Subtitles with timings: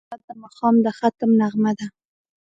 [0.09, 1.87] پیاله د ماښام د ختم نغمه ده.